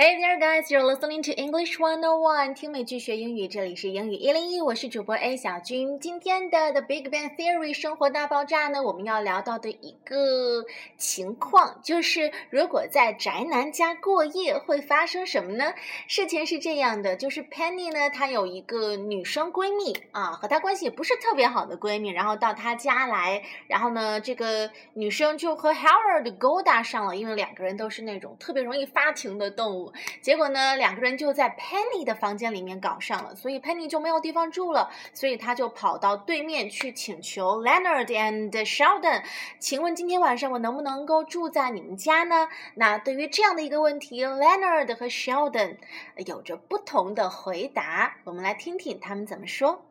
[0.00, 0.70] Hey there, guys!
[0.70, 5.98] You're listening to English One On One，听美剧学英语，这里是英语一零一，我是主播 A 小军。
[5.98, 10.64] 今天的 The Big Bang Theory 生活大爆炸呢，我们要聊到的一个
[10.96, 15.74] 情况就是，如果在宅男家过夜会发生什么呢？
[16.06, 29.87] 事情是这样的，就是 Penny 呢，她有一个女生闺蜜啊，和她关系也不是特别好的闺蜜，然后到她家来，然后呢，这个女生就和 Howard 勾搭上了，因为两个人都是那种特别容易发情的动物。
[30.21, 39.23] 结果呢，两个人就在 Penny 的房间里面搞上了，所以 Penny 就没有地方住了，所以他就跑到对面去请求 Leonard and Sheldon，
[39.59, 42.47] 请问今天晚上我能不能够住在你们家呢？
[42.75, 45.77] 那对于这样的一个问题，Leonard 和 Sheldon
[46.25, 49.85] 有着不同的回答，我们来听听他们怎么说。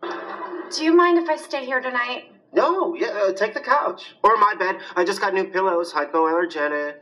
[0.00, 2.24] Do you mind if I stay here tonight?
[2.52, 4.16] No, yeah, uh, take the couch.
[4.22, 4.80] Or my bed.
[4.94, 6.96] I just got new pillows, hypoallergenic.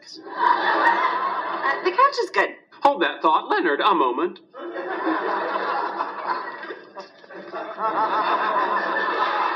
[1.63, 2.49] Uh, the couch is good.
[2.81, 3.49] Hold that thought.
[3.49, 4.39] Leonard, a moment.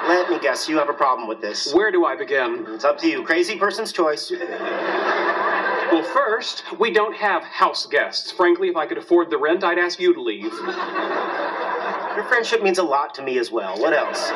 [0.08, 1.74] Let me guess, you have a problem with this.
[1.74, 2.66] Where do I begin?
[2.70, 3.24] It's up to you.
[3.24, 4.32] Crazy person's choice.
[4.32, 8.32] Well, first, we don't have house guests.
[8.32, 10.44] Frankly, if I could afford the rent, I'd ask you to leave.
[10.44, 13.80] Your friendship means a lot to me as well.
[13.80, 14.30] What else?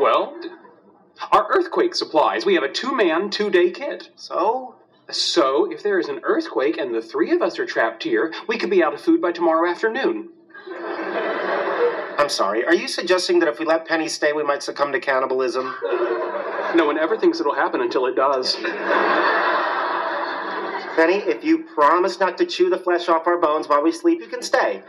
[0.00, 0.36] Well,
[1.32, 2.44] our earthquake supplies.
[2.46, 4.10] We have a two man, two day kit.
[4.16, 4.75] So?
[5.10, 8.58] So, if there is an earthquake and the three of us are trapped here, we
[8.58, 10.30] could be out of food by tomorrow afternoon.
[12.18, 14.98] I'm sorry, are you suggesting that if we let Penny stay, we might succumb to
[14.98, 15.76] cannibalism?
[16.74, 18.56] No one ever thinks it'll happen until it does.
[20.96, 24.18] Penny, if you promise not to chew the flesh off our bones while we sleep,
[24.20, 24.82] you can stay.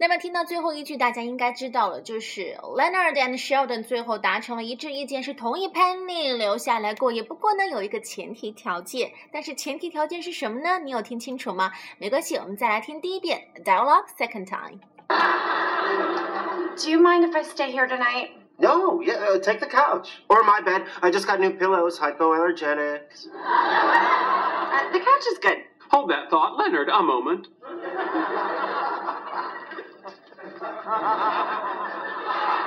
[0.00, 7.22] 那么听到最后一句，大家应该知道了，就是 Leonard and Sheldon 最后达成了一致意见，是同意 Penny 留下来过夜。
[7.22, 10.78] 不过呢，有一个前提条件，但是前提条件是什么呢？
[10.78, 11.72] 你有听清楚吗？
[11.98, 18.30] 没关系，我们再来听第一遍 dialogue second time。Do you mind if I stay here tonight?
[18.58, 20.84] No, yeah, uh, take the couch or my bed.
[21.00, 23.02] I just got new pillows, hypoallergenic.
[23.34, 25.58] Uh, the couch is good.
[25.90, 26.88] Hold that thought, Leonard.
[26.88, 27.48] A moment.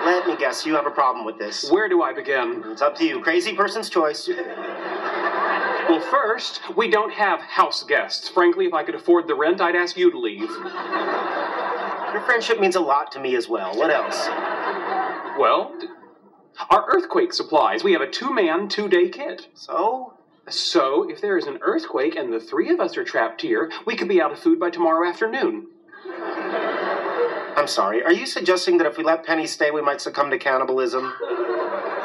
[0.05, 1.71] Let me guess, you have a problem with this.
[1.71, 2.63] Where do I begin?
[2.67, 3.21] It's up to you.
[3.21, 4.29] Crazy person's choice.
[4.29, 8.29] Well, first, we don't have house guests.
[8.29, 10.41] Frankly, if I could afford the rent, I'd ask you to leave.
[10.41, 13.77] Your friendship means a lot to me as well.
[13.77, 14.27] What else?
[15.39, 15.75] Well,
[16.71, 17.85] our earthquake supplies.
[17.85, 19.49] We have a two man, two day kit.
[19.55, 20.15] So?
[20.49, 23.97] So, if there is an earthquake and the three of us are trapped here, we
[23.97, 25.69] could be out of food by tomorrow afternoon.
[27.56, 30.38] I'm sorry, are you suggesting that if we let Penny stay, we might succumb to
[30.38, 31.12] cannibalism?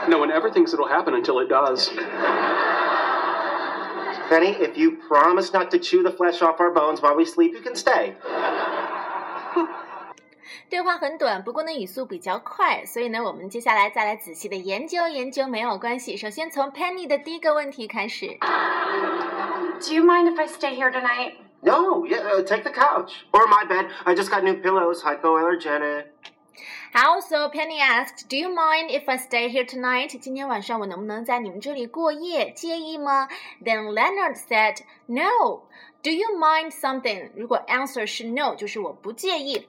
[0.09, 1.91] No one ever thinks it'll happen until it does.
[4.29, 7.53] Penny, if you promise not to chew the flesh off our bones while we sleep,
[7.53, 8.15] you can stay.
[10.69, 16.17] 对话很短，不过呢语速比较快，所以呢我们接下来再来仔细的研究研究，没有关系。
[16.17, 18.27] 首先从 Penny 的第一个问题开始。
[19.81, 21.35] Do you mind if I stay here tonight?
[21.63, 23.87] No, yeah, uh, take the couch or my bed.
[24.05, 26.07] I just got new pillows, hypoallergenic.
[26.93, 27.49] How so?
[27.49, 32.53] Penny asked, "Do you mind if I stay here tonight?" 今天晚上我能不能在你们这里过夜？
[32.53, 33.29] 介意吗？
[33.65, 35.63] Then Leonard said, "No."
[36.03, 37.31] Do you mind something?
[37.35, 39.67] 如果 answer 是 no，就是我不介意。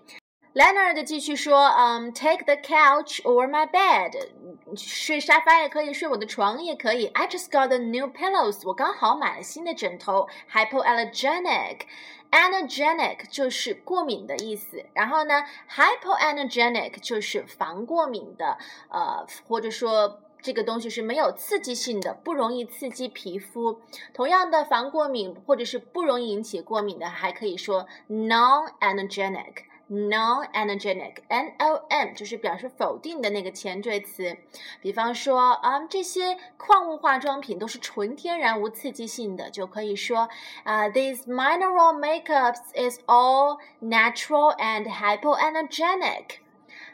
[0.53, 4.31] Leonard 继续说，嗯，take the couch or my bed，
[4.77, 7.06] 睡沙发也可以，睡我的床也可以。
[7.06, 10.27] I just got the new pillows，我刚好买了新的枕头。
[10.53, 14.84] Hypoallergenic，allergenic 就是过敏的意思。
[14.93, 23.81] 然后呢，hypoallergenic 就是防过敏的，呃，或者说这个东西是没有刺激性的，不容易刺激皮肤。
[24.12, 29.69] 同样的，防过敏或者是不容易引起过敏的，还可以说 non-allergenic。
[29.89, 34.36] non-energetic，n o n 就是表示否定的那个前缀词。
[34.81, 40.27] 比方说，啊，这些矿物化妆品都是纯天然无刺激性的，就可以说，
[40.63, 46.39] 啊，these mineral makeups is all natural and hypoenergenic。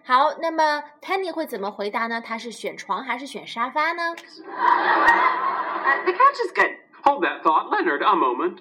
[0.03, 2.19] 好，那么 Penny 会怎么回答呢？
[2.19, 4.15] 他是选床还是选沙发呢？
[6.03, 6.75] The couch is good.
[7.03, 8.03] Hold that thought, Leonard.
[8.03, 8.59] A moment.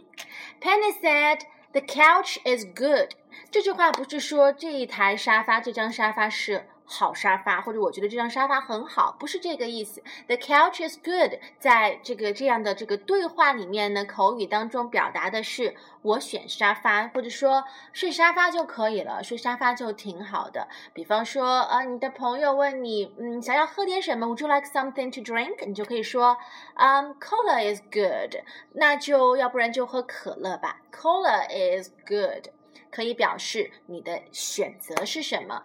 [0.60, 1.40] Penny said,
[1.74, 3.10] "The couch is good."
[3.50, 10.01] 这句话不是说这一台沙发、这张沙发是 好沙发，或者我觉得这张沙发很好，不是这个意思。
[10.27, 20.67] The couch is good，在这个这样的这个对话里面呢，口语当中表达的是我选沙发，或者说睡沙发就可以了，睡沙发就挺好的。
[20.93, 25.65] 比方说，呃，你的朋友问你，嗯，想要喝点什么？Would you like something to drink？
[25.65, 26.37] 你就可以说，
[26.75, 28.43] 嗯，Cola is good，
[28.73, 30.81] 那就要不然就喝可乐吧。
[30.91, 32.54] Cola is good。
[32.95, 35.61] 可以表示你的选择是什么。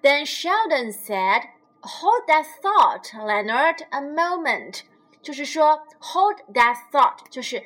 [0.00, 1.42] Then Sheldon said,
[1.82, 4.80] "Hold that thought, Leonard, a moment."
[5.20, 7.62] 就是说，hold that thought 就是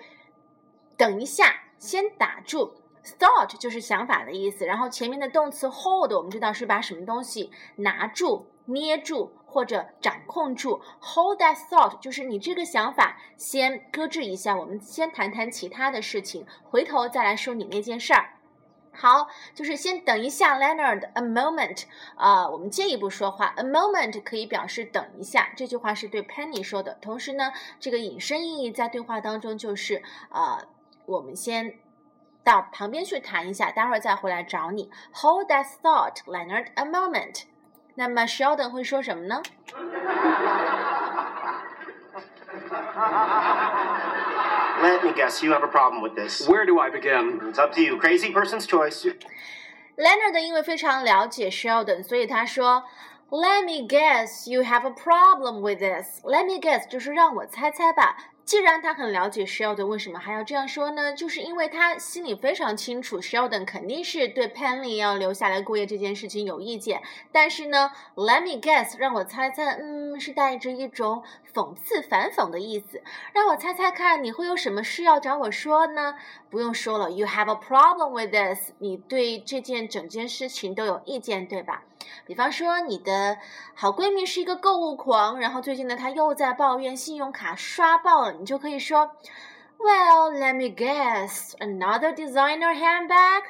[0.97, 2.75] 等一下，先打住。
[3.21, 10.81] Thought 就是想法的意思，然后前面的动词 hold 我们知道是把什么东西拿住、捏住或者掌控住。
[11.01, 18.34] Hold that thought 就是你这个想法先搁置一下，我们先谈谈其他的事情，回头再来说你那件事儿。
[18.95, 21.85] 好，就是先等一下，Leonard，a moment，
[22.17, 26.95] 啊，我们进一步说话，a moment 可以表示等一下，这句话是对 Penny 说的。
[27.03, 30.65] 同时呢，这个引申意义在对话当中就是，呃，
[31.07, 31.75] 我们先
[32.45, 34.91] 到旁边去谈一下，待会儿再回来找你。
[35.15, 37.45] Hold that thought，Leonard，a moment。
[37.97, 39.43] 那么 Sheldon 会说什么呢
[44.82, 46.48] ？Let me guess, you have a problem with this.
[46.48, 47.40] Where do I begin?
[47.50, 47.98] It's up to you.
[48.00, 49.06] Crazy person's choice.
[49.98, 52.84] Leonard 因为非常了解 Sheldon，所以他说：“
[53.30, 56.22] Let me guess, you have a problem with this.
[56.24, 58.16] Let me guess，就是让我猜猜吧。
[58.45, 61.15] 既然他很了解 Sheldon，为什么还要这样说呢？
[61.15, 67.03] 就是因为他心里非常清楚，Sheldon 肯定是对 Penny 要留下来过夜这件事情有意见。
[67.33, 71.25] 但是呢，Let me guess，让我猜猜，嗯，是带着一种
[71.55, 73.03] 讽刺、反讽的意思。
[73.33, 76.17] 让我猜猜看，你会有什么事要找我说呢？
[76.51, 81.83] 不用说了，You have a problem with this，你对这件整件事情都有意见，对吧？
[82.27, 83.39] 比方说，你的
[83.75, 89.17] 好闺蜜是一个购物狂，然后最近呢，她又在抱怨信用卡刷爆了你就可以说。
[89.77, 93.43] Well, let me guess, another designer handbag.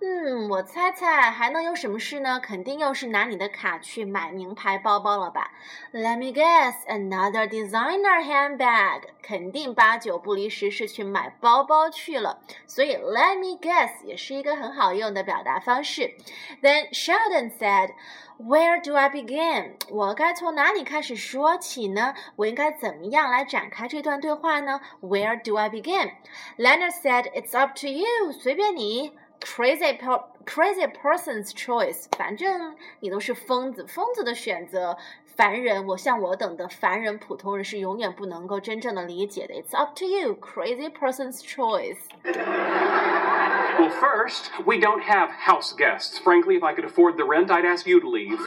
[0.00, 2.38] 嗯，我猜猜还能有什么事呢？
[2.38, 5.50] 肯定又是拿你的卡去买名牌包包了吧
[5.92, 9.04] ？Let me guess, another designer handbag.
[9.22, 12.40] 肯定八九不离十是去买包包去了。
[12.68, 16.14] 所以 let me guess 也是一个很好用的表达方式。
[16.62, 17.94] Then Sheldon said.
[18.40, 19.72] Where do I begin？
[19.90, 22.14] 我该从哪里开始说起呢？
[22.36, 29.12] 我应该怎么样来展开这段对话呢？Where do I begin？Leonard said, "It's up to you，随便你。
[29.40, 34.96] Crazy per crazy person's choice，反正你都是疯子，疯子的选择。
[35.36, 39.54] 凡人，我像我等的凡人普通人是永远不能够真正的理解的。
[39.54, 41.98] It's up to you, crazy person's choice。
[43.77, 46.17] Well, first, we don't have house guests.
[46.19, 48.39] Frankly, if I could afford the rent, I'd ask you to leave.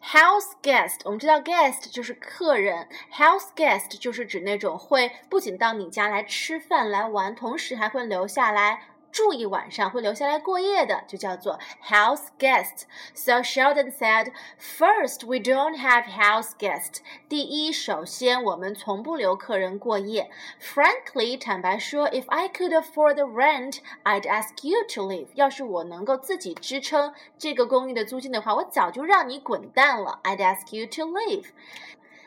[0.00, 8.82] House guest，我们知道 guest 就是客人，house guest 就是指那种会不仅到你家来吃饭来玩，同时还会留下来
[9.12, 16.96] 住一晚上会留下来过夜的，就叫做 house guest。So Sheldon said, "First, we don't have house guests."
[17.28, 20.32] 第一，首先我们从不留客人过夜。
[20.60, 25.28] Frankly，坦白说，if I could afford the rent, I'd ask you to leave.
[25.34, 30.18] 要是我能够自己支撑这个公寓的租金的话，我早就让你滚蛋了。
[30.24, 31.44] I'd ask you to leave.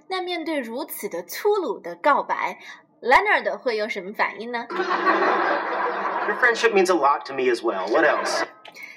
[0.08, 2.60] 那面对如此的粗鲁的告白，
[3.02, 4.66] Leonard 会有什么反应呢
[6.27, 7.89] ？Your friendship means a lot to me as well.
[7.91, 8.45] What else?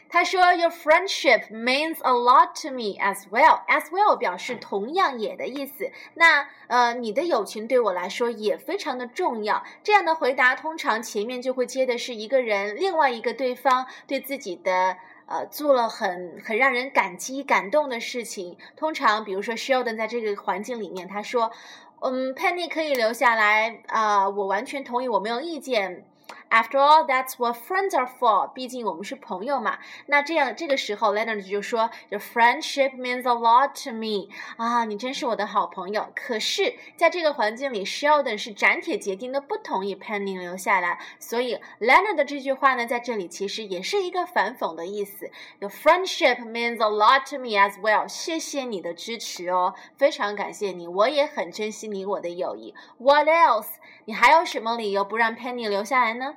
[0.07, 3.65] 他说，Your friendship means a lot to me as well.
[3.67, 5.91] As well 表示同样也的意思。
[6.13, 9.65] 那呃，你的友情对我来说也非常的重要。
[9.83, 18.57] 这样的回答通常前面就会接的是一个人，另外一个对方对自己的呃做了很很让人感激感动的事情。
[18.77, 21.51] 通常，比如说 Sheldon 在这个环境里面，他说，
[21.99, 26.05] 嗯，Penny 可以留下来啊，我完全同意，我没有意见。
[26.49, 28.47] After all, that's what friends are for.
[28.53, 29.79] 毕竟我们是朋友嘛。
[30.05, 36.07] 那这样这个时候，Leonard 就说：“Your friendship means a lot to me。”啊，你真是我的好朋友。
[36.15, 40.99] 可是，在这个环境里，Sheldon 是斩铁截钉的不同意 Penny 留下来。
[41.19, 45.29] 所以，Leonard 的这句话呢，在这里其实也是一个反讽的意思。
[45.59, 48.07] Your friendship means a lot to me as well。
[48.07, 52.73] 谢谢你的支持哦，非常感谢你，我也很珍惜你我的友谊。
[52.97, 53.67] What else？
[54.05, 56.35] 你还有什么理由不让 Penny 留下来呢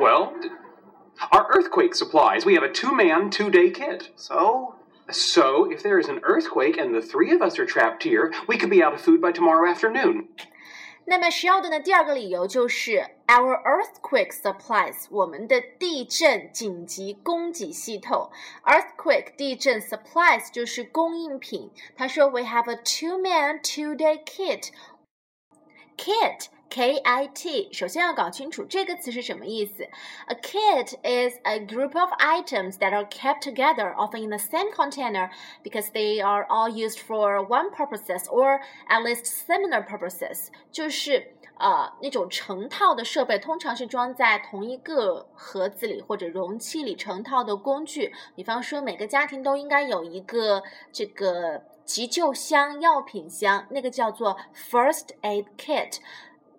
[0.00, 0.32] ？well,
[1.32, 2.44] our earthquake supplies.
[2.44, 4.10] We have a two man, two day kit.
[4.16, 4.74] So?
[5.08, 8.58] So, if there is an earthquake and the three of us are trapped here, we
[8.58, 10.28] could be out of food by tomorrow afternoon.
[11.08, 18.32] 那么 Sheldon 的第二个理由就是 Our earthquake supplies，我们的地震紧急供给系统。
[18.64, 21.70] Earthquake 地震 supplies 就是供应品。
[21.96, 24.70] 他说，We have a two-man two-day kit.
[25.96, 29.83] Kit K I T，首先要搞清楚这个词是什么意思。
[30.27, 35.29] A kit is a group of items that are kept together, often in the same container,
[35.63, 40.47] because they are all used for one purposes or at least similar purposes。
[40.71, 48.13] 就是呃那种成套的设备，通常是装在同一个盒子里或者容器里成套的工具。
[48.33, 50.63] 比方说，每个家庭都应该有一个
[50.93, 55.97] 这个急救箱、药品箱，那个叫做 first aid kit。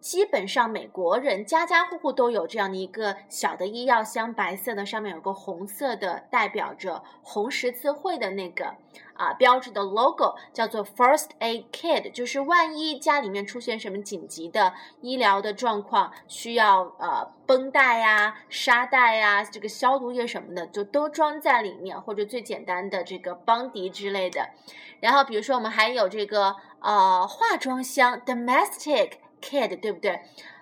[0.03, 8.75] 基本上美国人家家户户都有这样的一个小的医药箱，白色的，上面有个红色的，代表着红十字会的那个
[9.15, 24.51] 啊标志的 logo，叫做 First Aid Kit，就是万一家里面出现什么紧急的医疗的状况，需要呃绷带呀、沙袋呀、这个消毒液什么的，就都装在里面，或者最简单的这个邦迪之类的。
[24.99, 29.13] 然后比如说我们还有这个呃化妆箱，Domestic。
[29.43, 30.21] kit，对不对？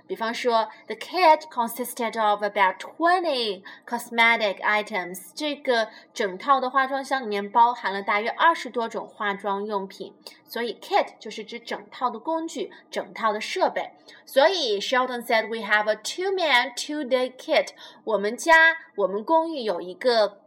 [0.08, 5.30] 比方说，the kit consisted of about twenty cosmetic items。
[5.36, 10.12] 这个整套的化妆箱里面包含了大约二十多种化妆用品。
[10.48, 13.92] 所以，kit 就是指整套的工具、整套的设备。
[14.26, 17.68] 所以，Sheldon said we have a two-man two-day kit。
[18.02, 20.40] 我们家、我们公寓有一个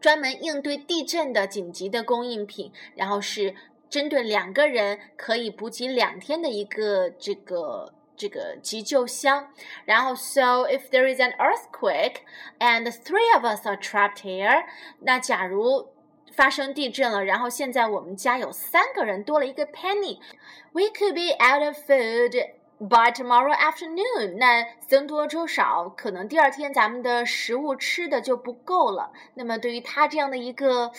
[0.00, 3.56] 专门应对地震的紧急的供应品，然后是。
[3.89, 9.49] 针对两个人可以补给两天的一个这个这个急救箱，
[9.85, 12.17] 然后，so if there is an earthquake
[12.59, 14.65] and three of us are trapped here，
[14.99, 15.89] 那假如
[16.35, 29.13] 发生地震了，然后现在我们家有三个人多了一个 Penny，we could be out of food。By tomorrow afternoon，那僧多粥少，可能第二天咱们的食物吃的就不够了。
[29.35, 30.91] 那么对于他这样的一个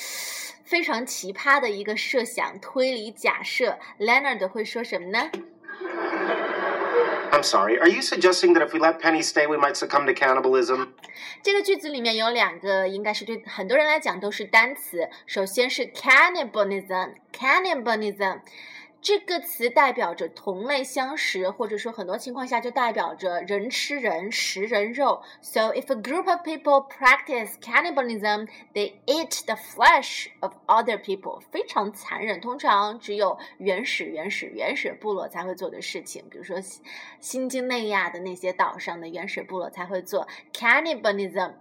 [0.71, 5.29] 非常奇葩的一个设想、推理、假设，Leonard 会说什么呢
[7.29, 7.77] ？I'm sorry.
[7.77, 10.87] Are you suggesting that if we let Penny stay, we might succumb to cannibalism?
[11.43, 15.09] 这个句子里面有两个，应该是对很多人来讲都是单词。
[15.25, 18.39] 首先是 cannibalism，cannibalism。
[19.01, 25.23] 这个词代表着同类相食，或者说很多情况下就代表着人吃人、食人肉。
[25.41, 31.41] So if a group of people practice cannibalism, they eat the flesh of other people。
[31.49, 36.23] 非常残忍，通常只有原始、原始、原始部落才会做的事情。
[36.29, 36.57] 比如说
[37.19, 41.53] 新几内亚的那些岛上的原始部落才会做 cannibalism。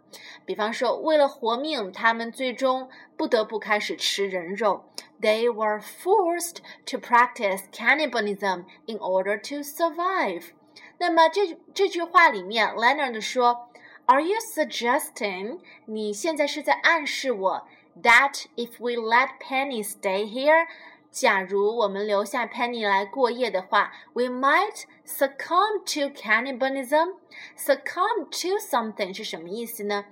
[0.45, 4.85] 比方说，为了活命，他们最终不得不开始吃人肉。
[5.20, 10.52] they were forced to practice cannibalism in order to survive.
[10.98, 13.70] 那么这这句话里面，Leonard 说，
[14.06, 17.68] Are you suggesting 你现在是在暗示我
[18.02, 20.68] that if we let Penny stay here，
[21.12, 27.16] 假如我们留下 Penny 来过夜的话，we might succumb to cannibalism.
[27.58, 30.06] Succumb to something 是什么意思呢？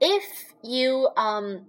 [0.00, 1.66] If you um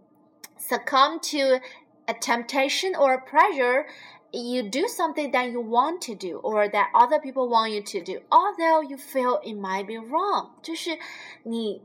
[0.59, 1.63] succumb to
[2.07, 3.85] a temptation or a pressure,
[4.33, 8.03] you do something that you want to do or that other people want you to
[8.03, 10.51] do, although you feel it might be wrong.
[10.61, 10.97] 就是
[11.43, 11.81] 你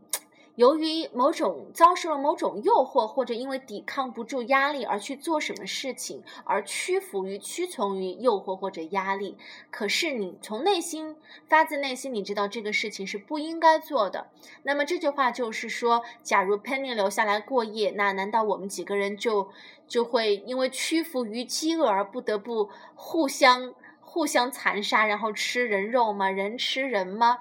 [0.61, 9.35] 由于某种遭受了某种诱惑，或者因为抵抗不住压力而去做什么事情，而屈服于、屈从于诱惑或者压力。
[9.71, 11.15] 可是你从内心
[11.47, 14.27] 发自内心，你知道这个事情是不应该做的。
[14.61, 19.49] 那么这句话就是说，假如 Penny 留下来过夜，那难道我们几个人就
[19.87, 26.29] 就会因为屈服于饥饿而不得不互相互相残杀，然后吃人肉吗？
[26.29, 27.39] 人吃人吗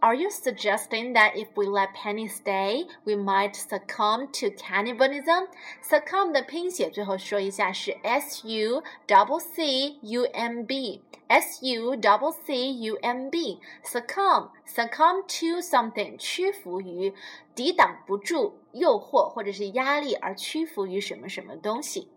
[0.00, 5.48] ？Are you suggesting that if we let Penny stay, we might succumb to cannibalism?
[5.82, 13.30] Succumb 的拼写最后说一下是 S U double C U M B S U double C U M
[13.30, 17.14] B succumb succumb to something 屈服于
[17.54, 22.08] 抵挡不住诱惑或者是压力而屈服于什么什么东西。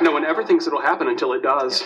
[0.00, 1.82] No one ever thinks it'll happen until it does.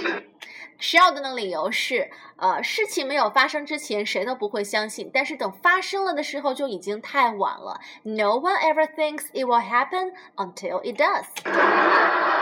[0.79, 7.79] 需要的呢理由是，呃，事情没有发生之前，谁都不会相信；但是等发生了的时候，就已经太晚了。
[8.03, 12.36] No one ever thinks it will happen until it does.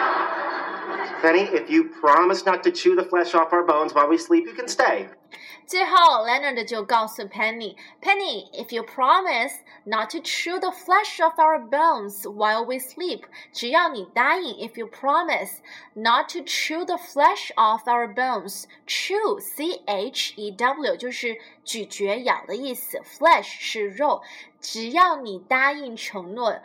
[1.23, 4.47] Penny, if you promise not to chew the flesh off our bones while we sleep,
[4.47, 5.09] you can stay.
[5.67, 9.53] 最后，Leonard 就告诉 Penny，Penny，if you promise
[9.85, 15.59] not to chew the flesh of our bones while we sleep，只要你答应，if you promise
[15.95, 24.23] not to chew the flesh of our bones，chew，c h e w，就是咀嚼、咬的意思，flesh 是肉，
[24.61, 26.59] 只要你答应承诺。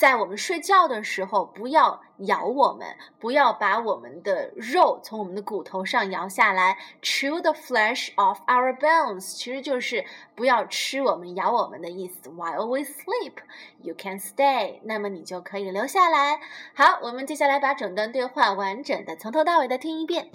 [0.00, 6.78] 在我们睡觉的时候，不要咬我们，不要把我们的肉从我们的骨头上摇下来。
[7.02, 12.30] Chew the flesh off our bones，其实就是不要吃我们、咬我们的意思。
[12.30, 13.34] While we sleep,
[13.82, 16.40] you can stay，那么你就可以留下来。
[16.72, 20.30] 好，我们接下来把整段对话完整的从头到尾的听一遍。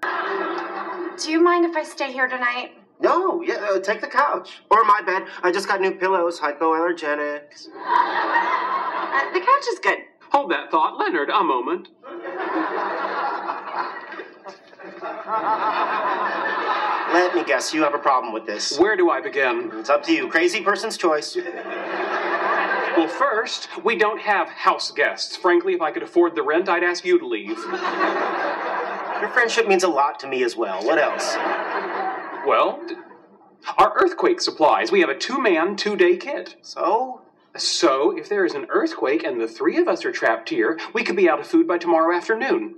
[0.00, 2.81] Do you mind if I stay here tonight?
[3.02, 4.60] No, yeah, uh, take the couch.
[4.70, 5.24] Or my bed.
[5.42, 7.66] I just got new pillows, hypoallergenics.
[7.74, 9.98] Uh, the couch is good.
[10.30, 11.88] Hold that thought, Leonard, a moment.
[17.12, 18.78] Let me guess, you have a problem with this.
[18.78, 19.70] Where do I begin?
[19.74, 20.28] It's up to you.
[20.28, 21.36] Crazy person's choice.
[22.96, 25.36] Well, first, we don't have house guests.
[25.36, 27.58] Frankly, if I could afford the rent, I'd ask you to leave.
[29.20, 30.84] Your friendship means a lot to me as well.
[30.84, 31.36] What else?
[32.46, 32.84] Well,
[33.78, 34.90] our earthquake supplies.
[34.90, 36.56] We have a two man, two day kit.
[36.62, 37.22] So?
[37.56, 41.04] So, if there is an earthquake and the three of us are trapped here, we
[41.04, 42.76] could be out of food by tomorrow afternoon.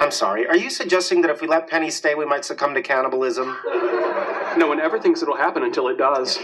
[0.00, 0.46] I'm sorry.
[0.46, 3.58] Are you suggesting that if we let Penny stay, we might succumb to cannibalism?
[4.56, 6.38] No one ever thinks it'll happen until it does.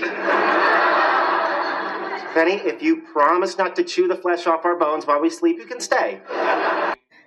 [2.35, 5.57] Penny, if you promise not to chew the flesh off our bones while we sleep,
[5.57, 6.21] you can stay.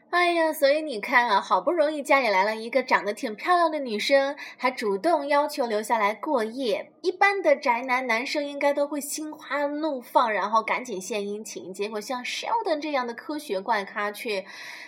[0.10, 6.92] 哎呀，所以你看啊，好不容易家里来了一个长得挺漂亮的女生，还主动要求留下来过夜。
[7.08, 11.74] 一般的宅男男生应该都会心花怒放，然后赶紧献殷勤。
[11.74, 14.44] 结果像 Sheldon 这样的科学怪咖却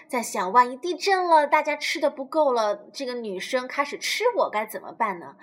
[0.06, 5.38] 在想：万一地震了，大家吃的不够了，这个女生开始吃我，该怎么办呢？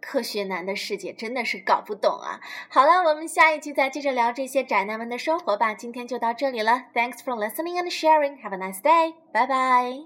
[0.00, 2.38] 科学男的世界真的是搞不懂啊！
[2.68, 5.74] 好了，我们下一期再接着聊这些宅男们的生活吧。
[5.74, 8.40] 今天就到这里了，Thanks for listening and sharing.
[8.40, 9.14] Have a nice day.
[9.32, 10.04] 拜拜。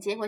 [0.00, 0.26] 结果。